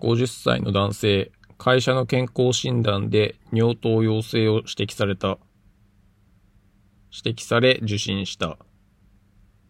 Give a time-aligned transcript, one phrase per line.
[0.00, 5.38] 50歳の男性、会社の健康診断で尿糖陽性を指摘された。
[7.10, 8.58] 指摘され受診した。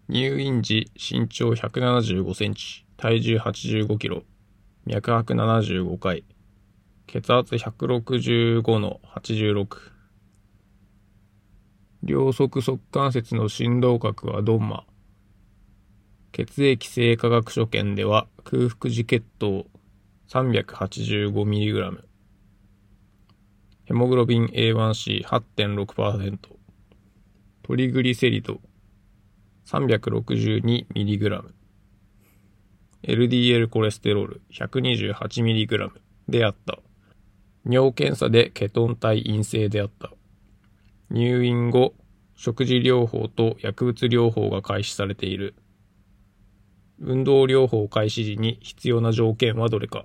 [0.09, 4.25] 入院時身長175センチ、体重85キロ、
[4.85, 6.25] 脈拍75回、
[7.07, 9.93] 血圧165の86。
[12.03, 14.85] 両側側関節の振動角はドンマ。
[16.33, 19.67] 血液性化学所見では空腹時血糖
[20.29, 22.01] 385mg。
[23.85, 26.39] ヘモグロビン A1C8.6%。
[27.63, 28.61] トリグリセリド
[29.67, 31.45] 362mg。
[33.05, 35.91] LDL コレステロール 128mg
[36.29, 36.81] であった。
[37.65, 40.11] 尿検査でケトン体陰性であった。
[41.11, 41.95] 入院後、
[42.35, 45.55] 食事療法と薬物療法が開始されている。
[46.99, 50.05] 運動療法開始時に必要な条件はどれか。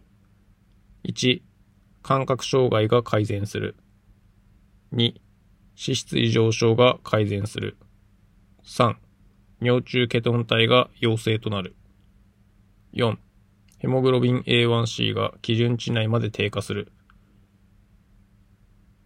[1.03, 1.41] 1、
[2.03, 3.75] 感覚障害が改善する。
[4.93, 5.13] 2、
[5.77, 7.77] 脂質異常症が改善する。
[8.63, 8.95] 3、
[9.61, 11.75] 尿中ケトン体が陽性となる。
[12.93, 13.17] 4、
[13.79, 16.91] ヘモグロビン A1C が基準値内まで低下する。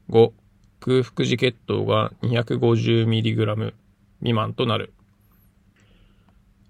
[0.10, 0.32] 5、
[0.80, 3.74] 空腹時血糖が 250mg
[4.20, 4.94] 未満となる。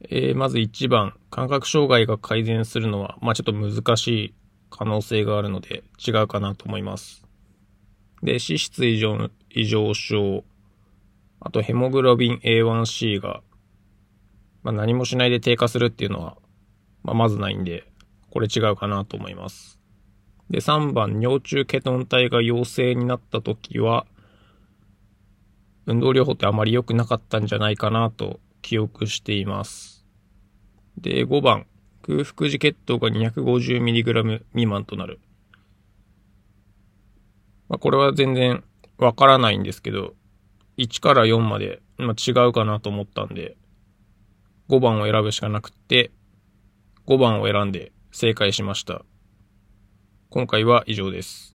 [0.10, 4.34] えー、まず1番、感覚障害が改善するのは、まあちょっと難しい
[4.76, 7.26] 可能性があるので違うかなと思います。
[8.22, 10.44] で、脂質異常異常症、
[11.40, 13.42] あとヘモグロビン A1C が、
[14.64, 16.38] まあ、何もしないで低下するっていうのは、
[17.04, 17.88] まあ、まずないんで、
[18.32, 19.80] これ違うかなと思います。
[20.50, 24.06] で、3番、尿中ケトン体が陽性になった時は、
[25.86, 30.06] 運動療法ってあまり良くなかったんじゃないかなと記憶しています。
[30.98, 31.68] で、5番、
[32.08, 35.20] 空腹時血糖が 250mg 未満となる。
[37.68, 38.64] まあ、これは全然
[39.00, 40.14] わからないんですけど、
[40.78, 43.58] 1から4まで、まあ、違うかなと思ったんで、
[44.70, 46.12] 5番を選ぶしかなくって、
[47.08, 49.04] 5番を選んで正解しました。
[50.30, 51.54] 今回は以上です。